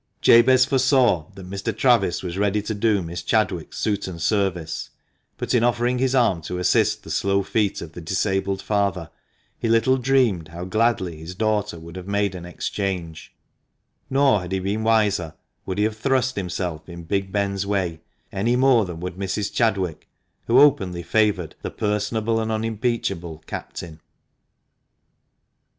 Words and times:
Jabez 0.19 0.65
foresaw 0.65 1.27
that 1.35 1.47
Mr. 1.47 1.77
Travis 1.77 2.23
was 2.23 2.35
ready 2.35 2.59
to 2.63 2.73
do 2.73 3.03
Miss 3.03 3.21
Chadwick 3.21 3.71
suit 3.71 4.07
and 4.07 4.19
service; 4.19 4.89
but 5.37 5.53
in 5.53 5.63
offering 5.63 5.99
his 5.99 6.15
arm 6.15 6.41
to 6.41 6.57
assist 6.57 7.03
the 7.03 7.11
slow 7.11 7.43
feet 7.43 7.83
of 7.83 7.91
the 7.91 8.01
disabled 8.01 8.63
father, 8.63 9.11
he 9.59 9.69
little 9.69 9.97
dreamed 9.97 10.47
how 10.47 10.65
gladly 10.65 11.23
the 11.23 11.35
daughter 11.35 11.77
would 11.79 11.95
have 11.95 12.07
made 12.07 12.33
an 12.33 12.47
exchange; 12.47 13.31
nor, 14.09 14.41
had 14.41 14.51
he 14.53 14.57
been 14.57 14.81
wiser, 14.83 15.35
would 15.67 15.77
he 15.77 15.83
have 15.83 15.97
thrust 15.99 16.35
himself 16.35 16.89
in 16.89 17.03
big 17.03 17.31
Ben's 17.31 17.67
way, 17.67 18.01
any 18.31 18.55
more 18.55 18.85
than 18.85 18.99
would 19.01 19.17
Mrs. 19.17 19.53
Chadwick, 19.53 20.09
who 20.47 20.59
openly 20.59 21.03
favoured 21.03 21.53
the 21.61 21.69
"personable 21.69 22.39
and 22.39 22.51
unimpeachable" 22.51 23.43
captain. 23.45 24.01